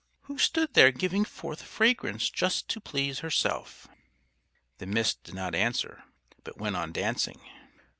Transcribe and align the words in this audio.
],who 0.23 0.39
stood 0.39 0.73
there 0.73 0.89
giving 0.91 1.23
forth 1.23 1.61
fragrance 1.61 2.31
just 2.31 2.67
to 2.67 2.81
please 2.81 3.19
herself. 3.19 3.87
The 4.79 4.87
Mist 4.87 5.23
did 5.25 5.35
not 5.35 5.53
answer, 5.53 6.05
but 6.43 6.57
went 6.57 6.75
on 6.75 6.91
dancing. 6.91 7.39